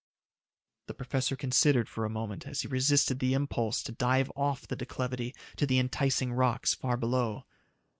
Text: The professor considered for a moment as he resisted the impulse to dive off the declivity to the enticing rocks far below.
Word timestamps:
The 0.87 0.95
professor 0.95 1.35
considered 1.35 1.87
for 1.87 2.05
a 2.05 2.09
moment 2.09 2.47
as 2.47 2.61
he 2.61 2.67
resisted 2.67 3.19
the 3.19 3.35
impulse 3.35 3.83
to 3.83 3.91
dive 3.91 4.31
off 4.35 4.65
the 4.67 4.75
declivity 4.75 5.35
to 5.57 5.67
the 5.67 5.77
enticing 5.77 6.33
rocks 6.33 6.73
far 6.73 6.97
below. 6.97 7.45